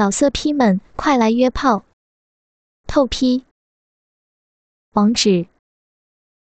[0.00, 1.84] 老色批们，快来约炮！
[2.86, 3.44] 透批。
[4.92, 5.46] 网址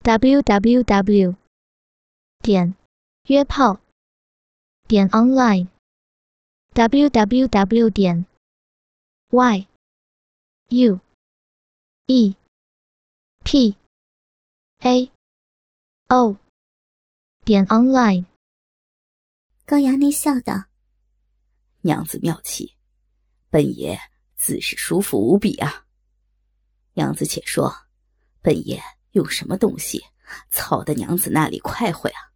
[0.04, 1.36] ：w w w
[2.44, 2.76] 点
[3.24, 3.80] 约炮
[4.88, 5.68] 点 online
[6.74, 8.28] w w w 点
[9.32, 9.68] y
[10.68, 11.00] u
[12.06, 12.36] e
[13.44, 13.76] p
[14.82, 15.12] a
[16.10, 16.38] o
[17.44, 18.26] 点 online。
[19.66, 20.66] 高衙内笑道
[21.82, 22.74] ：“娘子妙计。”
[23.52, 24.00] 本爷
[24.36, 25.86] 自是舒服无比啊！
[26.94, 27.74] 娘子且说，
[28.42, 28.80] 本爷
[29.12, 30.04] 用什么东西
[30.52, 32.30] 操的娘子那里快活啊？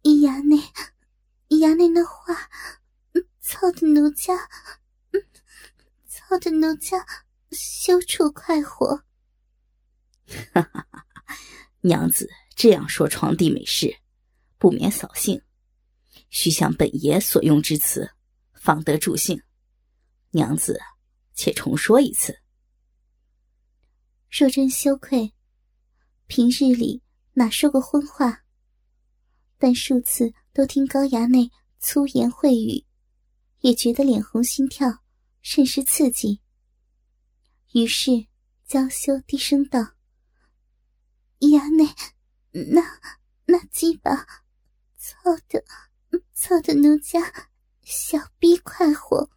[0.00, 0.56] 姨衙内，
[1.48, 2.48] 姨衙内那话，
[3.40, 4.34] 操的奴家，
[6.08, 7.06] 操的奴家
[7.50, 9.04] 羞处快活。
[10.54, 11.06] 哈哈哈！
[11.82, 13.94] 娘子这样说床弟美事，
[14.56, 15.42] 不免扫兴，
[16.30, 18.10] 须向本爷所用之词。
[18.62, 19.42] 方得助兴，
[20.30, 20.80] 娘子，
[21.34, 22.38] 且重说一次。
[24.30, 25.34] 若真羞愧，
[26.28, 28.44] 平日里哪说过荤话？
[29.58, 32.86] 但数次都听高衙内粗言秽语，
[33.62, 35.02] 也觉得脸红心跳，
[35.40, 36.40] 甚是刺激。
[37.72, 38.28] 于是
[38.64, 39.80] 娇羞低声道
[41.42, 41.84] ：“衙内，
[42.70, 42.80] 那
[43.46, 44.24] 那鸡巴，
[44.96, 45.16] 操
[45.48, 45.64] 的，
[46.32, 47.18] 操的奴家。”
[47.82, 49.28] 小逼快活。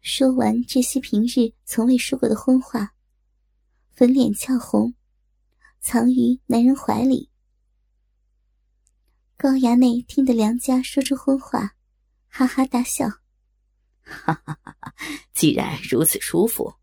[0.00, 2.94] 说完这些平日从未说过的荤话，
[3.92, 4.94] 粉脸俏红，
[5.80, 7.30] 藏于男人怀里。
[9.36, 11.74] 高衙内听得梁家说出荤话，
[12.28, 13.08] 哈哈大笑
[14.04, 14.94] ：“哈哈哈哈！
[15.32, 16.74] 既然如此舒服，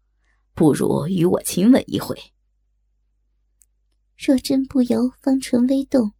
[0.53, 2.15] 不如与我亲吻一回。”
[4.17, 6.13] 若真不由芳唇微动，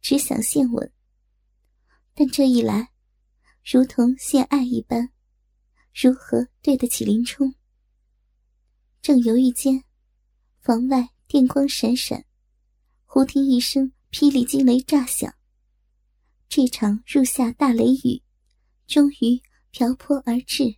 [0.00, 0.90] 只想献吻，
[2.14, 2.90] 但这一来。
[3.62, 5.10] 如同献爱一般，
[5.94, 7.54] 如何对得起林冲？
[9.02, 9.84] 正犹豫间，
[10.60, 12.24] 房外电光闪闪，
[13.04, 15.34] 忽听一声霹雳惊雷炸响。
[16.48, 18.22] 这场入夏大雷雨，
[18.86, 19.40] 终于
[19.70, 20.76] 瓢泼而至。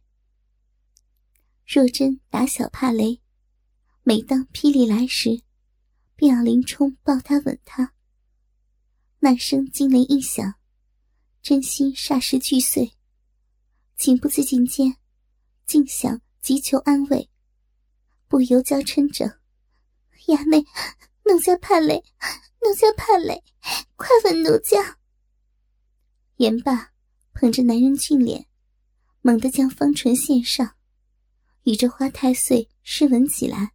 [1.65, 3.23] 若真打小怕雷，
[4.03, 5.43] 每当霹雳来时，
[6.17, 7.95] 便要林冲抱她吻她。
[9.21, 10.55] 那声惊雷一响。
[11.43, 12.93] 真心霎时俱碎，
[13.97, 14.97] 情不自禁间，
[15.67, 17.29] 竟想急求安慰，
[18.29, 19.41] 不由娇嗔着
[20.29, 20.65] ：“衙内，
[21.25, 22.05] 奴家怕累，
[22.61, 23.43] 奴家怕累，
[23.97, 25.01] 快吻奴家。”
[26.39, 26.93] 言罢，
[27.33, 28.47] 捧着男人俊脸，
[29.21, 30.77] 猛地将芳唇献上，
[31.65, 33.73] 与这花太岁湿吻起来。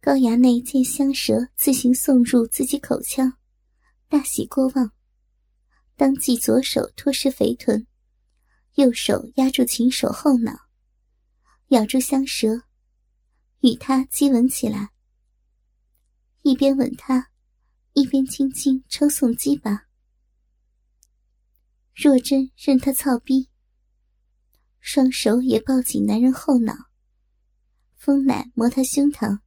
[0.00, 3.34] 高衙内见香舌自行送入自己口腔，
[4.08, 4.97] 大喜过望。
[5.98, 7.84] 当即左手托实肥臀，
[8.76, 10.68] 右手压住琴手后脑，
[11.70, 12.62] 咬住香舌，
[13.62, 14.90] 与他激吻起来。
[16.42, 17.30] 一边吻他，
[17.94, 19.88] 一边轻轻抽送鸡巴。
[21.96, 23.48] 若真任他操逼，
[24.78, 26.72] 双手也抱紧男人后脑，
[27.96, 29.40] 风奶摸他胸膛，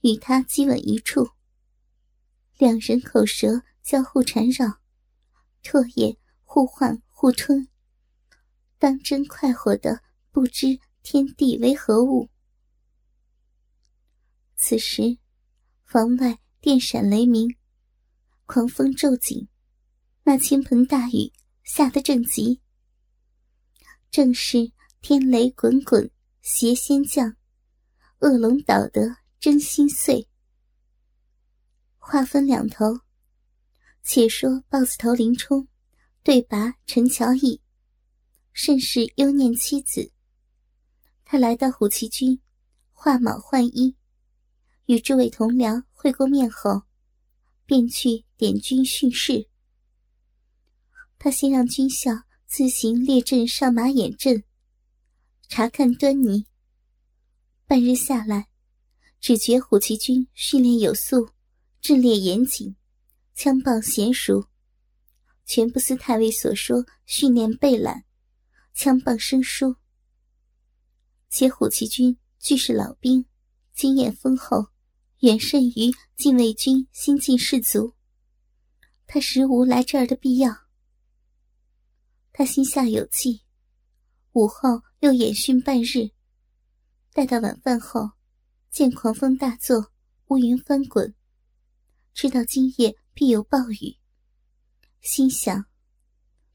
[0.00, 1.30] 与他激吻一处，
[2.58, 4.80] 两人口舌交互缠绕。
[5.64, 7.66] 唾液互换互吞，
[8.78, 12.28] 当真快活的不知天地为何物。
[14.56, 15.18] 此时，
[15.84, 17.56] 房外电闪雷鸣，
[18.44, 19.48] 狂风骤紧，
[20.24, 21.32] 那倾盆大雨
[21.62, 22.60] 下得正急，
[24.10, 24.70] 正是
[25.00, 26.10] 天雷滚滚，
[26.42, 27.36] 邪仙降，
[28.18, 30.28] 恶龙倒得真心碎。
[31.98, 33.00] 话分两头。
[34.04, 35.66] 且说豹子头林冲
[36.22, 37.60] 对拔陈乔义，
[38.52, 40.12] 甚是忧念妻子。
[41.24, 42.38] 他来到虎旗军，
[42.92, 43.96] 化卯换衣，
[44.86, 46.82] 与诸位同僚会过面后，
[47.64, 49.48] 便去点军训示。
[51.18, 52.12] 他先让军校
[52.46, 54.44] 自行列阵上马掩阵，
[55.48, 56.44] 查看端倪。
[57.66, 58.48] 半日下来，
[59.18, 61.30] 只觉虎旗军训练有素，
[61.80, 62.76] 阵列严谨。
[63.34, 64.46] 枪棒娴熟，
[65.44, 68.04] 全不似太尉所说训练备懒，
[68.74, 69.74] 枪棒生疏。
[71.30, 73.26] 且虎骑军俱是老兵，
[73.74, 74.68] 经验丰厚，
[75.18, 77.92] 远胜于禁卫军新进士卒。
[79.04, 80.56] 他实无来这儿的必要。
[82.32, 83.42] 他心下有计，
[84.32, 86.08] 午后又演训半日，
[87.12, 88.12] 待到晚饭后，
[88.70, 89.92] 见狂风大作，
[90.28, 91.12] 乌云翻滚，
[92.12, 92.96] 知道今夜。
[93.14, 93.96] 必有暴雨，
[95.00, 95.66] 心想：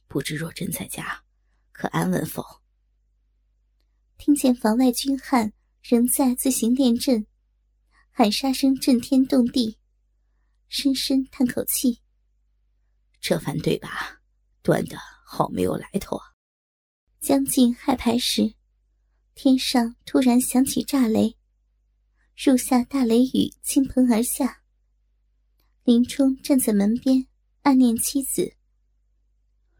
[0.08, 1.24] 不知若真在家，
[1.72, 2.44] 可安稳否？
[4.18, 7.26] 听见房外军汉仍在自行练阵，
[8.12, 9.78] 喊杀声震天动地，
[10.68, 12.02] 深深叹口气。
[13.22, 14.22] 这番对吧，
[14.62, 16.36] 断的好没有来头啊！
[17.22, 18.54] 将近亥牌时，
[19.34, 21.38] 天上突然响起炸雷，
[22.36, 24.59] 入下大雷雨倾盆而下。
[25.90, 27.26] 林冲站在门边，
[27.64, 28.56] 暗念妻子：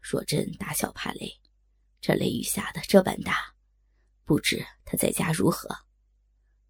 [0.00, 1.40] 若真打小怕雷，
[2.00, 3.54] 这雷雨下的这般大，
[4.24, 5.68] 不知他在家如何？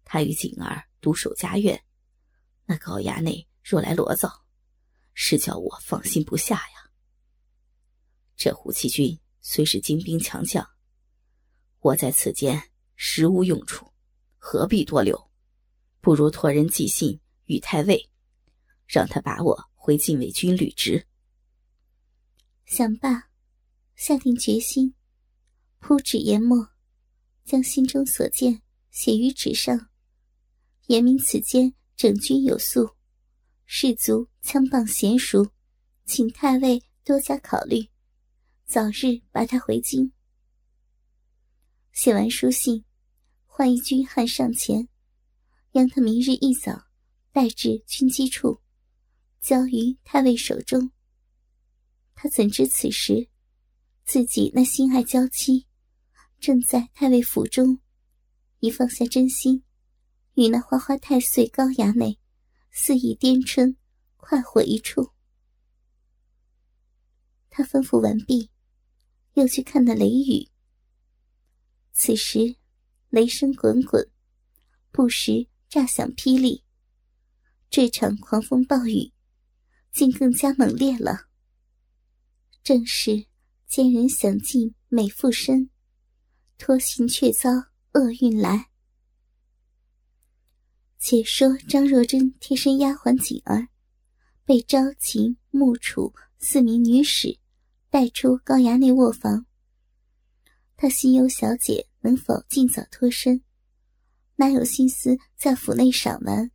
[0.05, 1.83] 他与景儿独守家院，
[2.67, 4.45] 那高衙内若来罗造。
[5.15, 6.91] 是叫我放心不下呀。
[8.35, 10.63] 这胡七军虽是精兵强将，
[11.79, 13.91] 我在此间实无用处，
[14.37, 15.31] 何必多留？
[15.99, 18.10] 不如托人寄信与太尉，
[18.91, 21.07] 让他把我回禁卫军履职。
[22.65, 23.29] 想罢，
[23.95, 24.93] 下定决心，
[25.79, 26.67] 铺纸研墨，
[27.45, 29.89] 将心中所见写于纸上，
[30.87, 32.97] 言明此间整军有素。
[33.65, 35.53] 士卒枪棒娴熟，
[36.03, 37.87] 请太尉多加考虑，
[38.65, 40.11] 早日把他回京。
[41.93, 42.83] 写完书信，
[43.45, 44.89] 换一军汉上前，
[45.71, 46.83] 让他明日一早
[47.31, 48.61] 带至军机处，
[49.41, 50.91] 交于太尉手中。
[52.13, 53.27] 他怎知此时，
[54.05, 55.67] 自己那心爱娇妻，
[56.39, 57.79] 正在太尉府中，
[58.59, 59.63] 已放下真心，
[60.35, 62.19] 与那花花太岁高衙内。
[62.73, 63.75] 肆意颠春，
[64.15, 65.11] 快活一处。
[67.49, 68.49] 他吩咐完毕，
[69.33, 70.47] 又去看那雷雨。
[71.91, 72.55] 此时，
[73.09, 74.09] 雷声滚滚，
[74.89, 76.63] 不时炸响霹雳。
[77.69, 79.11] 这场狂风暴雨，
[79.91, 81.27] 竟更加猛烈了。
[82.63, 83.25] 正是
[83.67, 85.69] 奸人想尽美妇身，
[86.57, 87.49] 托行却遭
[87.93, 88.69] 厄运来。
[90.99, 93.69] 且说张若珍贴身丫鬟锦儿，
[94.45, 97.39] 被朝秦、穆楚四名女使
[97.89, 99.45] 带出高衙内卧房。
[100.77, 103.43] 她心忧小姐能否尽早脱身，
[104.35, 106.51] 哪有心思在府内赏玩？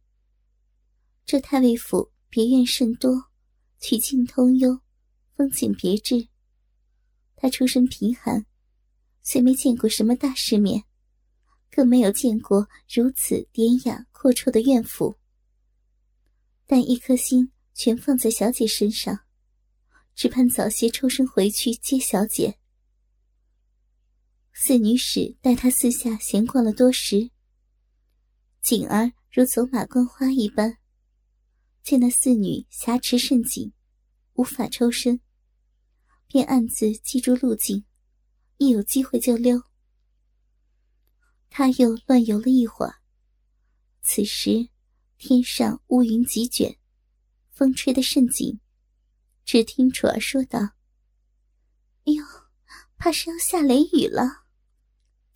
[1.24, 3.30] 这太尉府别院甚多，
[3.80, 4.82] 曲径通幽，
[5.34, 6.28] 风景别致。
[7.34, 8.44] 她出身贫寒，
[9.22, 10.84] 虽没见过什么大世面。
[11.70, 15.16] 更没有见过如此典雅阔绰的院府，
[16.66, 19.20] 但一颗心全放在小姐身上，
[20.14, 22.58] 只盼早些抽身回去接小姐。
[24.52, 27.30] 四女使带她四下闲逛了多时，
[28.60, 30.76] 锦儿如走马观花一般，
[31.86, 33.72] 见那四女挟持甚紧，
[34.32, 35.20] 无法抽身，
[36.26, 37.84] 便暗自记住路径，
[38.56, 39.62] 一有机会就溜。
[41.48, 42.96] 他又乱游了一会儿。
[44.02, 44.68] 此时，
[45.16, 46.76] 天上乌云急卷，
[47.52, 48.58] 风吹得甚紧。
[49.44, 50.58] 只听楚儿说道
[52.04, 52.24] ：“哎呦，
[52.96, 54.44] 怕是要下雷雨了。”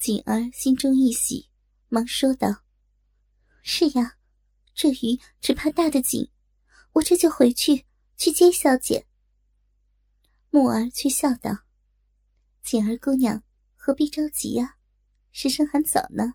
[0.00, 1.48] 锦儿心中一喜，
[1.88, 2.64] 忙说道
[3.62, 4.16] ：“是呀，
[4.74, 6.28] 这雨只怕大的紧，
[6.92, 9.06] 我这就回去去接小姐。”
[10.50, 11.64] 木儿却笑道
[12.62, 13.42] ：“锦儿姑娘，
[13.76, 14.76] 何必着急呀？”
[15.32, 16.34] 时辰还早呢，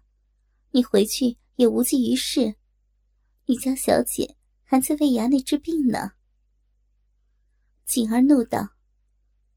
[0.71, 2.55] 你回去也无济于事。
[3.45, 6.13] 你家小姐还在为衙内治病呢。
[7.85, 8.69] 锦儿怒道：“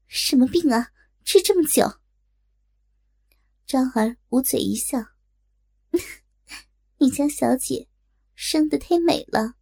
[0.07, 0.91] 什么病啊？
[1.23, 1.99] 治这么久？”
[3.65, 4.97] 昭儿捂嘴一笑
[6.99, 7.87] ：“你家小姐
[8.35, 9.55] 生得忒美了，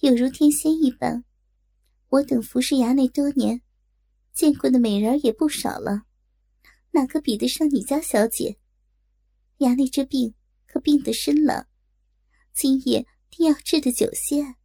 [0.00, 1.24] 有如天仙一般。
[2.08, 3.62] 我等服侍衙内多年，
[4.32, 6.04] 见过的美人也不少了，
[6.92, 8.58] 哪个比得上你家小姐？”
[9.58, 10.34] 衙内这病
[10.66, 11.68] 可病得深了，
[12.52, 14.56] 今夜定要治得久些。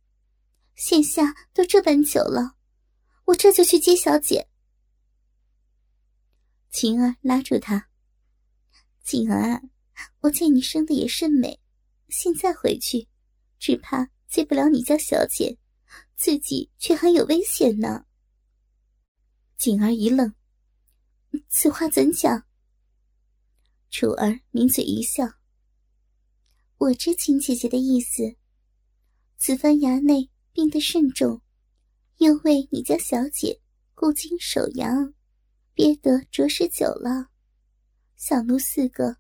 [0.75, 2.55] 现下都这般久了，
[3.25, 4.47] 我这就去接小姐。
[6.69, 7.89] 晴儿拉住他
[9.03, 9.61] ：“晴儿，
[10.21, 11.59] 我见你生的也甚美，
[12.07, 13.07] 现在回去，
[13.59, 15.57] 只怕接不了你家小姐，
[16.15, 18.05] 自己却还有危险呢。”
[19.59, 20.33] 锦儿一愣
[21.49, 22.45] ：“此话怎讲？”
[23.91, 25.25] 楚儿抿嘴一笑
[26.79, 28.37] ：“我知秦姐姐的意思。
[29.37, 31.41] 此番衙内病得甚重，
[32.19, 33.59] 又为你家小姐
[33.93, 35.13] 故京守阳，
[35.73, 37.27] 憋得着实久了。
[38.15, 39.17] 小奴四个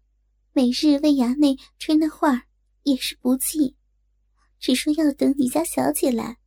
[0.53, 2.47] 每日为衙内吹那话
[2.83, 3.75] 也是不济，
[4.61, 6.37] 只说要等你家小姐来。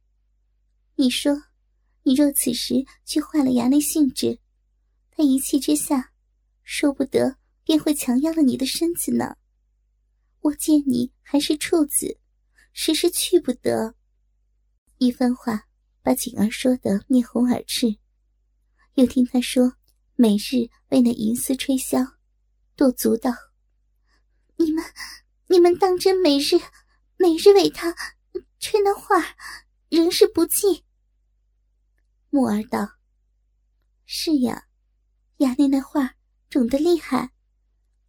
[0.94, 1.36] 你说，
[2.04, 4.38] 你若此时去坏了衙内兴致，
[5.10, 6.12] 他一气之下，
[6.62, 9.34] 说不得便会强压了你的身子呢。
[10.42, 12.16] 我见你还是处子，
[12.72, 13.96] 时时去不得。
[14.98, 15.66] 一番话
[16.00, 17.96] 把锦儿说得面红耳赤，
[18.94, 19.74] 又听他说
[20.14, 22.12] 每日为那银丝吹箫，
[22.76, 23.32] 跺足道
[24.54, 24.84] ：“你们，
[25.48, 26.60] 你们当真每日，
[27.24, 27.96] 每日为他
[28.58, 29.16] 吹那话，
[29.88, 30.84] 仍是不济。”
[32.28, 32.86] 木儿道
[34.04, 34.66] ：“是呀，
[35.38, 36.16] 衙内那话
[36.50, 37.32] 肿得厉害，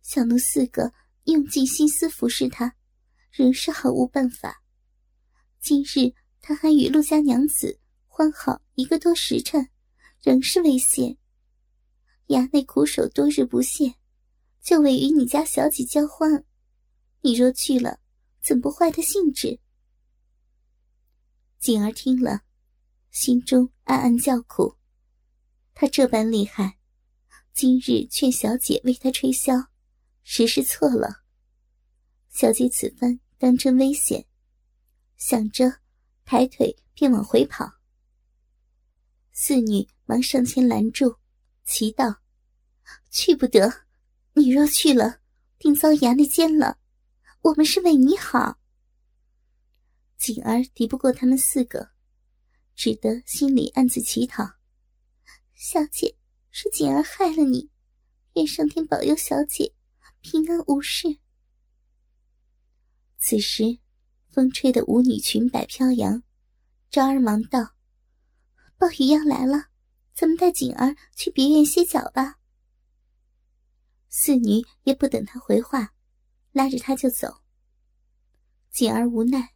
[0.02, 0.92] 小奴四个
[1.24, 2.76] 用尽心思服侍他，
[3.32, 4.62] 仍是毫无办法。
[5.62, 9.70] 今日他还与陆家娘子欢好一个多时辰，
[10.22, 11.18] 仍是危险。
[12.28, 13.96] 衙内苦守多日不懈，
[14.62, 16.44] 就为与你家小姐交欢。
[17.22, 18.02] 你若去了，
[18.46, 19.60] 怎不坏他兴致？”
[21.58, 22.42] 锦儿听了。
[23.10, 24.75] 心中暗暗叫苦，
[25.74, 26.78] 他这般厉害，
[27.54, 29.68] 今日劝小姐为他吹箫，
[30.22, 31.24] 实是错了。
[32.30, 34.28] 小姐此番当真危险，
[35.16, 35.80] 想着，
[36.25, 37.72] 抬腿便往回跑。
[39.32, 41.16] 四女忙上前拦住，
[41.64, 42.22] 祈道
[43.10, 43.86] ：“去不得！
[44.34, 45.22] 你若去了，
[45.58, 46.78] 定遭衙内奸了。
[47.46, 48.58] 我们是为你好。”
[50.18, 51.92] 锦儿敌不过他们四个。
[52.75, 54.44] 只得心里暗自乞讨
[55.56, 56.18] ：“小姐，
[56.52, 57.70] 是锦儿害了你，
[58.34, 59.74] 愿上天保佑小姐
[60.20, 61.20] 平安无事。”
[63.18, 63.80] 此时，
[64.30, 66.22] 风吹得舞女裙摆飘扬，
[66.90, 67.75] 昭儿忙道
[68.78, 69.68] ：“暴雨要来了，
[70.14, 72.40] 咱们带锦儿去别院歇脚吧。”
[74.12, 75.95] 四女也不等他回话，
[76.56, 77.42] 拉着他就走。
[78.72, 79.54] 锦儿无奈，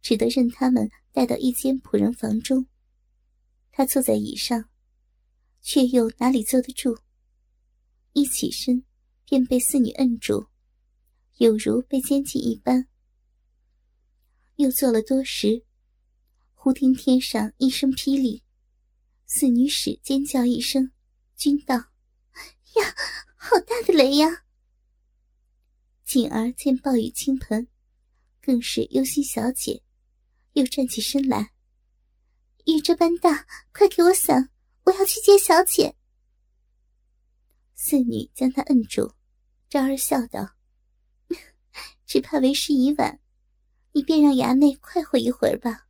[0.00, 0.90] 只得任他们。
[1.12, 2.66] 带到一间仆人房中，
[3.72, 4.70] 他坐在椅上，
[5.60, 6.96] 却又哪里坐得住？
[8.12, 8.84] 一起身，
[9.24, 10.46] 便被四女摁住，
[11.38, 12.86] 有如被监禁一般。
[14.54, 15.64] 又坐了多时，
[16.54, 18.44] 忽听天上一声霹雳，
[19.26, 20.92] 四女使尖叫一声，
[21.34, 21.74] 君道
[22.78, 22.94] ：“呀，
[23.36, 24.44] 好大的雷呀！”
[26.10, 27.68] 锦儿见暴雨倾盆，
[28.42, 29.80] 更是忧心小姐。
[30.54, 31.52] 又站起身来，
[32.66, 34.50] 雨这般大，快给我伞！
[34.82, 35.94] 我要去接小姐。
[37.76, 39.12] 四女将她摁住，
[39.68, 40.56] 昭儿笑道
[42.04, 43.20] ：“只怕为时已晚，
[43.92, 45.86] 你便让衙内快活一会儿吧。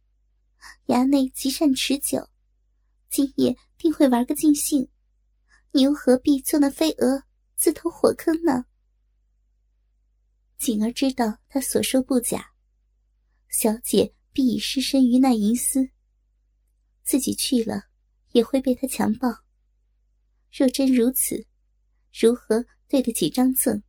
[0.89, 2.29] 衙内极善持久，
[3.09, 4.87] 今夜定会玩个尽兴，
[5.73, 7.23] 你又何必做那飞蛾，
[7.57, 8.67] 自投火坑呢？”
[10.61, 12.53] 锦儿知道他所说不假，
[13.49, 14.15] 小姐。
[14.33, 15.91] 必已失身于那银丝，
[17.03, 17.87] 自己去了
[18.31, 19.29] 也会被他强暴。
[20.53, 21.49] 若真如此，
[22.13, 23.83] 如何对得起张赠？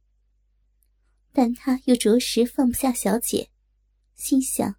[1.32, 3.51] 但他又着实放不下小姐，
[4.16, 4.78] 心想：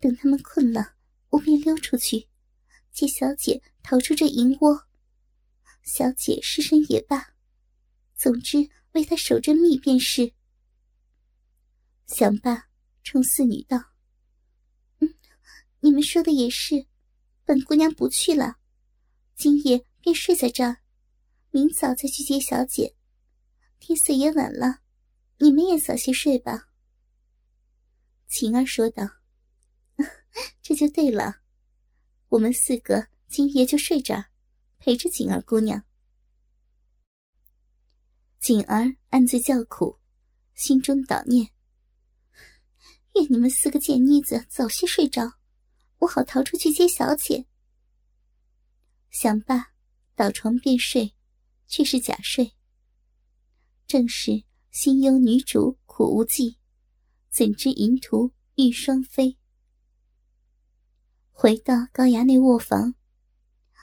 [0.00, 0.94] 等他们困了，
[1.28, 2.28] 我便溜出去，
[2.90, 4.88] 借小姐逃出这银窝。
[5.84, 7.32] 小姐失身也罢，
[8.16, 10.32] 总之为他守着密便是。
[12.08, 12.68] 想罢，
[13.04, 13.76] 冲四女道。
[15.00, 15.14] 嗯
[15.80, 16.86] 你们说的也是，
[17.44, 18.56] 本姑娘不去了，
[19.36, 20.78] 今夜便睡在这儿，
[21.50, 22.96] 明早再去接小姐。
[23.78, 24.80] 天色也晚了，
[25.36, 26.70] 你们也早些睡吧。
[28.26, 29.06] 晴儿说道
[30.62, 31.42] ：“这就对了，
[32.28, 34.30] 我们四个今夜就睡这儿，
[34.78, 35.84] 陪着景儿姑娘。”
[38.40, 39.98] 景儿暗自叫苦，
[40.54, 41.50] 心中捣念：
[43.18, 45.32] 愿你们四个贱妮子早些睡着。
[45.98, 47.46] 我好逃出去接小姐。
[49.10, 49.72] 想罢，
[50.14, 51.14] 倒床便睡，
[51.66, 52.52] 却是假睡。
[53.88, 56.58] 正是心忧女主苦无计，
[57.30, 59.36] 怎知淫徒欲双飞。
[61.32, 62.94] 回到高衙内卧房，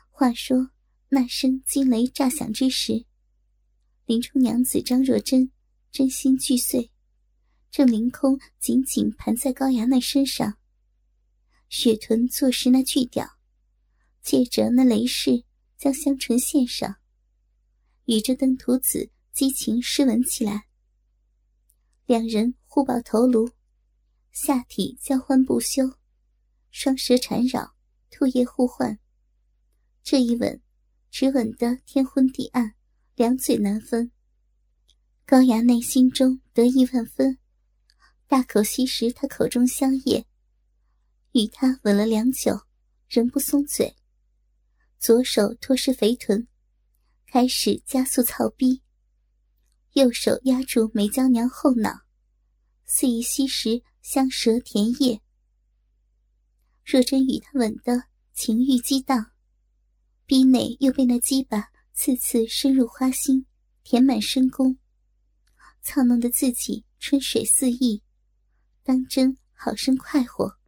[0.10, 0.70] 话说
[1.10, 3.06] 那声惊雷炸响之时，
[4.06, 5.52] 林冲娘子张若珍
[5.92, 6.92] 真心俱碎，
[7.76, 10.56] 正凌空紧紧盘在高衙内身上。
[11.68, 13.30] 雪臀坐实那巨屌，
[14.22, 15.44] 借着那雷势
[15.76, 16.96] 将香唇献上，
[18.06, 20.68] 与这登徒子激情湿吻起来。
[22.06, 23.50] 两人互抱头颅，
[24.32, 25.96] 下体交欢不休，
[26.72, 27.76] 双舌缠绕，
[28.10, 28.98] 唾液互换。
[30.02, 30.62] 这一吻，
[31.12, 32.76] 只吻得天昏地暗，
[33.16, 34.14] 两嘴难分。
[35.26, 37.38] 高衙内心中得意万分，
[38.28, 40.26] 大口吸食他口中香液。
[41.34, 42.62] 与他吻了良久，
[43.08, 43.96] 仍不松嘴。
[44.98, 46.48] 左手托实肥臀，
[47.28, 48.82] 开始加速操逼，
[49.94, 52.06] 右手压住梅娇娘后脑，
[52.86, 55.22] 肆意吸食香舌甜液。
[56.84, 59.32] 若真与他吻得情欲激荡，
[60.26, 63.46] 逼内又被那鸡巴次次深入花心，
[63.84, 64.78] 填满深宫，
[65.84, 68.02] 操弄得自己春水四溢，
[68.86, 70.60] 当真好生快活。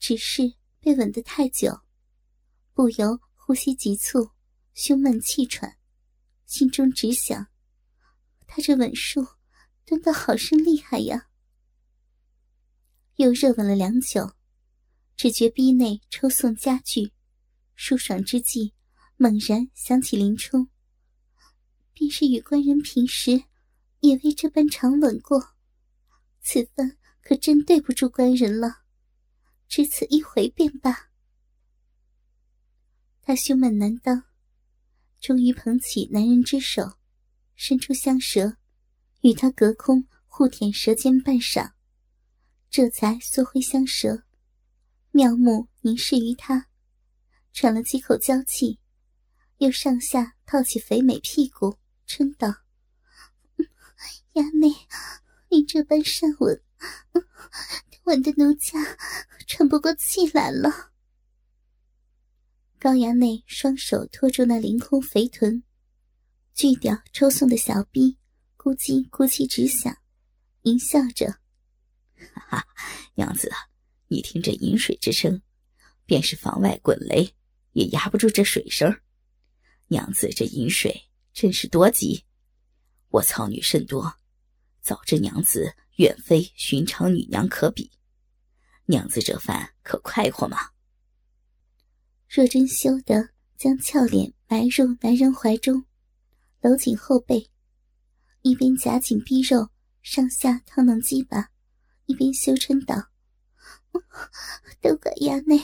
[0.00, 1.80] 只是被吻得太久，
[2.74, 4.32] 不由呼吸急促，
[4.74, 5.78] 胸闷气喘，
[6.46, 7.46] 心中只想：
[8.48, 9.24] 他这吻术
[9.84, 11.28] 蹲得好生厉害呀！
[13.14, 14.32] 又热吻了良久。
[15.16, 17.12] 只觉逼内抽送加剧，
[17.76, 18.74] 舒爽之际，
[19.16, 20.68] 猛然想起林冲，
[21.94, 23.44] 便是与官人平时
[24.00, 25.55] 也未这般长吻过，
[26.48, 28.82] 此番可真对不住官人了，
[29.66, 31.10] 只此一回便罢。
[33.20, 34.22] 他胸闷难当，
[35.20, 36.98] 终于捧起男人之手，
[37.56, 38.58] 伸出香舌，
[39.22, 41.72] 与他隔空互舔舌尖半晌，
[42.70, 44.22] 这才缩回香舌。
[45.10, 46.68] 妙目凝视于他，
[47.52, 48.78] 喘了几口娇气，
[49.58, 51.76] 又上下套起肥美屁股，
[52.06, 52.54] 嗔道
[54.34, 54.72] ：“衙内，
[55.48, 56.62] 你这般善吻，
[58.04, 58.78] 吻的奴家
[59.46, 60.92] 喘不过气来了。”
[62.78, 65.62] 高衙内双手托住那凌空肥臀，
[66.54, 68.18] 巨屌抽送的小臂，
[68.56, 69.96] 咕叽咕叽直响，
[70.62, 71.26] 淫笑着
[72.34, 72.66] ：“哈哈，
[73.14, 73.50] 娘子。”
[74.08, 75.42] 你听这饮水之声，
[76.04, 77.34] 便是房外滚雷，
[77.72, 79.00] 也压不住这水声。
[79.88, 82.24] 娘子这饮水真是多急，
[83.08, 84.14] 我操女甚多，
[84.86, 87.90] 早知娘子远非寻常女娘可比。
[88.84, 90.58] 娘子这番可快活吗？
[92.28, 95.84] 若真羞得将俏脸埋入男人怀中，
[96.60, 97.50] 搂紧后背，
[98.42, 99.70] 一边夹紧逼肉
[100.02, 101.48] 上下套弄鸡巴，
[102.04, 103.08] 一边羞嗔道。
[104.80, 105.58] 都怪衙内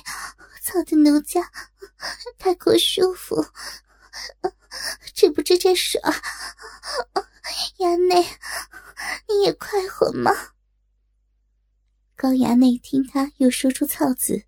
[0.63, 1.49] 操的奴家
[2.39, 3.37] 太过舒服，
[5.15, 6.03] 知不知这爽？
[7.79, 8.23] 衙内，
[9.29, 10.31] 你也快活吗？
[12.15, 14.45] 高衙内听他又说出“操”字，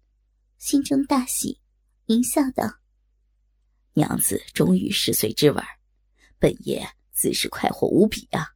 [0.58, 1.60] 心中大喜，
[2.06, 2.78] 淫笑道
[3.94, 5.64] ：“娘子终于十岁之吻，
[6.38, 8.54] 本爷自是快活无比啊！”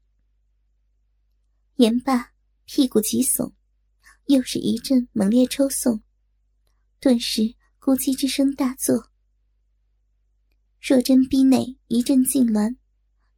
[1.77, 2.33] 言罢，
[2.65, 3.53] 屁股急耸。
[4.27, 6.03] 又是一阵猛烈抽送，
[7.01, 7.41] 顿时
[7.81, 9.08] 咕叽之声大作。
[10.81, 12.77] 若真逼内一阵痉挛，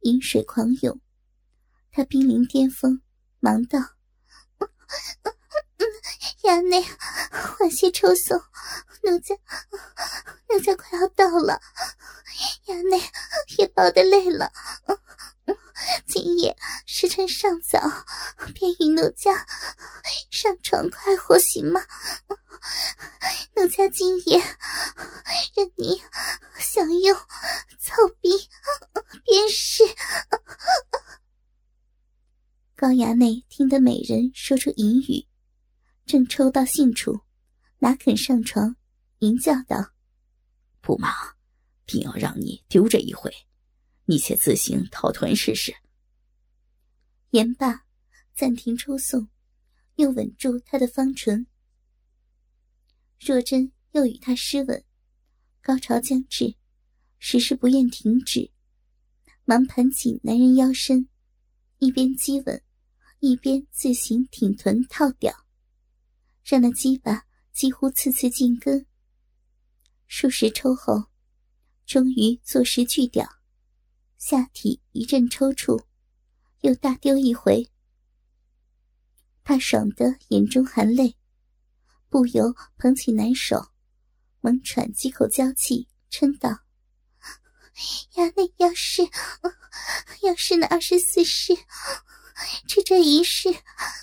[0.01, 1.01] 饮水狂涌，
[1.91, 3.01] 他濒临巅峰，
[3.39, 3.79] 忙道
[6.43, 6.81] ：“衙内，
[7.31, 8.39] 缓些抽送，
[9.03, 9.35] 奴家
[10.49, 11.59] 奴家快要到了，
[12.67, 13.01] 衙内
[13.57, 14.51] 也抱得累了。”
[16.07, 17.79] 今夜时辰尚早，
[18.53, 19.45] 便与奴家
[20.29, 21.81] 上床快活行吗？
[23.55, 24.39] 奴家今夜
[25.55, 26.01] 任你
[26.59, 27.15] 享用
[27.79, 28.29] 草逼，
[29.25, 29.83] 便是。
[32.75, 35.27] 高衙内听得美人说出淫语，
[36.05, 37.21] 正抽到兴处，
[37.79, 38.75] 哪肯上床？
[39.19, 39.91] 淫叫道
[40.81, 41.13] ：“不忙，
[41.85, 43.31] 定要让你丢这一回。”
[44.05, 45.73] 你且自行讨臀试试。
[47.29, 47.85] 言罢，
[48.33, 49.29] 暂停抽送，
[49.95, 51.45] 又吻住他的方唇。
[53.23, 54.83] 若真又与他湿吻，
[55.61, 56.55] 高潮将至，
[57.19, 58.49] 时时不愿停止，
[59.45, 61.07] 忙盘起男人腰身，
[61.77, 62.63] 一边激吻，
[63.19, 65.45] 一边自行挺臀套屌，
[66.43, 68.87] 让那鸡巴几乎次次进根。
[70.07, 71.05] 数十抽后，
[71.85, 73.29] 终于坐实巨屌。
[74.17, 75.85] 下体一阵抽搐，
[76.61, 77.69] 又大丢一回。
[79.43, 81.15] 他爽得眼中含泪，
[82.11, 83.67] 不由捧起男手，
[84.41, 86.59] 猛喘几口娇气，嗔道
[88.15, 89.03] ：“衙内要是
[90.21, 91.55] 要是那二十四世，
[92.67, 93.55] 只这一世，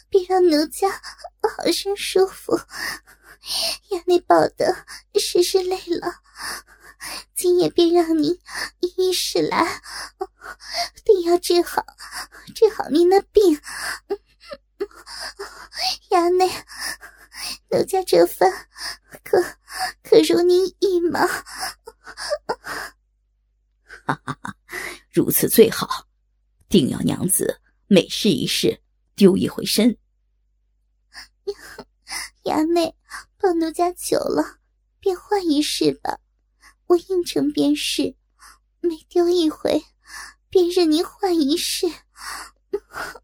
[0.08, 2.58] 便让奴家好生舒服。
[3.90, 4.86] 衙内抱得
[5.20, 6.22] 实是累了。”
[7.36, 8.40] 今夜便让你
[8.80, 9.82] 一世来，
[11.04, 11.84] 定要治好
[12.54, 13.60] 治好您那病。
[16.08, 16.50] 衙内，
[17.70, 18.50] 奴家这番
[19.24, 19.40] 可
[20.02, 21.26] 可如您意吗？
[24.06, 24.56] 哈哈哈，
[25.10, 26.06] 如此最好，
[26.68, 28.82] 定要娘子每试一试，
[29.14, 29.96] 丢一回身。
[32.44, 32.94] 衙内，
[33.36, 34.58] 抱奴家久了，
[34.98, 36.18] 便换一试吧。
[36.86, 38.16] 我应承便是，
[38.80, 39.84] 每丢一回，
[40.48, 41.86] 便任您换一世。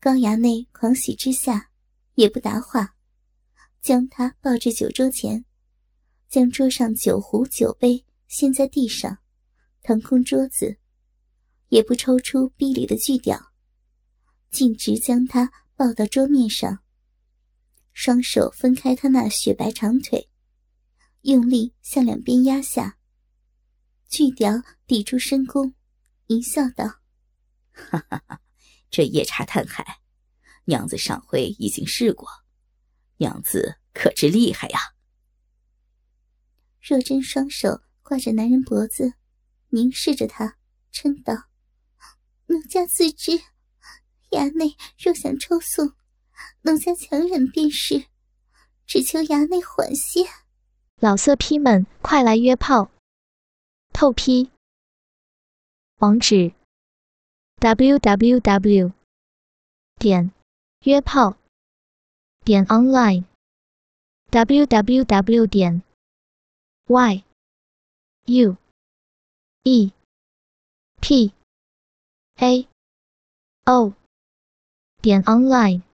[0.00, 1.70] 高衙内狂喜之下，
[2.16, 2.96] 也不答话，
[3.82, 5.44] 将他抱至酒桌前，
[6.28, 9.18] 将桌上酒壶酒杯掀在地上，
[9.82, 10.78] 腾空桌子，
[11.68, 13.52] 也不抽出逼里的锯屌，
[14.50, 16.82] 径直将他抱到桌面上，
[17.92, 20.30] 双手分开他那雪白长腿，
[21.20, 22.98] 用力向两边压下。
[24.08, 25.74] 巨屌抵住深宫，
[26.28, 26.86] 一笑道
[27.72, 28.40] ：“哈哈哈，
[28.88, 30.00] 这夜叉探海，
[30.66, 32.28] 娘子上回已经试过，
[33.16, 34.78] 娘子可知厉害呀？”
[36.80, 39.14] 若真双手挂着男人脖子，
[39.70, 40.58] 凝视着他，
[40.92, 41.34] 嗔道
[42.46, 43.32] ：“奴家自知，
[44.30, 45.94] 衙内若想抽送，
[46.62, 48.06] 奴家强忍便是，
[48.86, 50.28] 只求衙内缓些。”
[51.00, 52.90] 老色批们，快来约炮！
[53.92, 54.50] 透批。
[55.98, 56.52] 网址
[57.58, 58.92] ：w w w.
[59.98, 60.30] 点
[60.80, 61.36] 约炮
[62.44, 63.24] 点 online
[64.30, 65.46] w w w.
[65.46, 65.82] 点
[66.86, 67.24] y
[68.26, 68.56] u
[69.64, 69.92] e
[71.00, 71.32] p
[72.38, 72.68] a
[73.64, 73.94] o
[75.00, 75.85] 点 online。